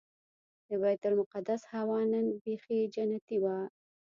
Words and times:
د 0.67 0.69
بیت 0.81 1.01
المقدس 1.09 1.61
هوا 1.73 1.99
نن 2.11 2.25
بيخي 2.43 2.79
جنتي 2.95 3.37
وه. 3.43 3.57